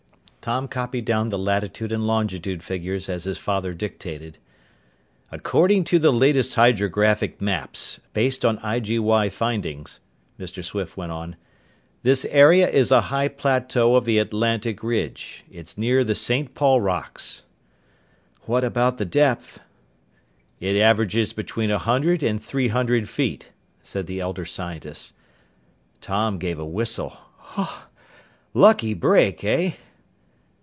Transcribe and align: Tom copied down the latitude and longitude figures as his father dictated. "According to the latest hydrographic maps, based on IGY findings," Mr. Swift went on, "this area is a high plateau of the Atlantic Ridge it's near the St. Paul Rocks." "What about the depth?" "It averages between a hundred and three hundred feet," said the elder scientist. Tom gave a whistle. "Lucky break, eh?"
Tom 0.43 0.67
copied 0.67 1.05
down 1.05 1.29
the 1.29 1.37
latitude 1.37 1.91
and 1.91 2.07
longitude 2.07 2.63
figures 2.63 3.07
as 3.09 3.25
his 3.25 3.37
father 3.37 3.75
dictated. 3.75 4.39
"According 5.31 5.83
to 5.83 5.99
the 5.99 6.11
latest 6.11 6.55
hydrographic 6.55 7.39
maps, 7.39 7.99
based 8.13 8.43
on 8.43 8.57
IGY 8.63 9.31
findings," 9.31 9.99
Mr. 10.39 10.63
Swift 10.63 10.97
went 10.97 11.11
on, 11.11 11.35
"this 12.01 12.25
area 12.25 12.67
is 12.67 12.89
a 12.89 13.01
high 13.13 13.27
plateau 13.27 13.93
of 13.95 14.05
the 14.05 14.17
Atlantic 14.17 14.81
Ridge 14.81 15.43
it's 15.51 15.77
near 15.77 16.03
the 16.03 16.15
St. 16.15 16.55
Paul 16.55 16.81
Rocks." 16.81 17.43
"What 18.47 18.63
about 18.63 18.97
the 18.97 19.05
depth?" 19.05 19.59
"It 20.59 20.75
averages 20.75 21.33
between 21.33 21.69
a 21.69 21.77
hundred 21.77 22.23
and 22.23 22.43
three 22.43 22.69
hundred 22.69 23.07
feet," 23.07 23.49
said 23.83 24.07
the 24.07 24.19
elder 24.19 24.45
scientist. 24.45 25.13
Tom 26.01 26.39
gave 26.39 26.57
a 26.57 26.65
whistle. 26.65 27.15
"Lucky 28.55 28.95
break, 28.95 29.43
eh?" 29.43 29.73